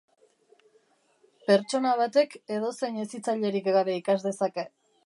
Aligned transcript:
Pertsona 1.49 1.93
batek 2.01 2.35
edozein 2.57 2.99
hezitzailerik 3.05 3.71
gabe 3.79 4.01
ikas 4.03 4.19
dezake. 4.29 4.69